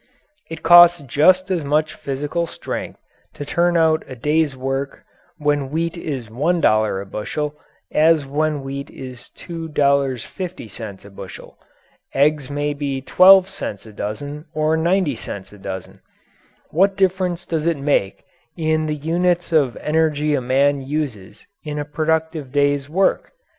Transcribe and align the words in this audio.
It 0.49 0.63
costs 0.63 0.99
just 1.03 1.51
as 1.51 1.63
much 1.63 1.93
physical 1.93 2.47
strength 2.47 2.99
to 3.35 3.45
turn 3.45 3.77
out 3.77 4.03
a 4.07 4.15
day's 4.15 4.57
work 4.57 5.03
when 5.37 5.69
wheat 5.69 5.95
is 5.95 6.27
$1 6.27 7.01
a 7.01 7.05
bushel, 7.05 7.55
as 7.91 8.25
when 8.25 8.63
wheat 8.63 8.89
is 8.89 9.29
$2.50 9.37 11.05
a 11.05 11.09
bushel. 11.11 11.55
Eggs 12.15 12.49
may 12.49 12.73
be 12.73 12.99
12 13.01 13.47
cents 13.47 13.85
a 13.85 13.93
dozen 13.93 14.45
or 14.55 14.75
90 14.75 15.15
cents 15.15 15.53
a 15.53 15.59
dozen. 15.59 16.01
What 16.71 16.97
difference 16.97 17.45
does 17.45 17.67
it 17.67 17.77
make 17.77 18.23
in 18.57 18.87
the 18.87 18.95
units 18.95 19.51
of 19.51 19.77
energy 19.77 20.33
a 20.33 20.41
man 20.41 20.81
uses 20.81 21.45
in 21.63 21.77
a 21.77 21.85
productive 21.85 22.51
day's 22.51 22.89
work? 22.89 23.33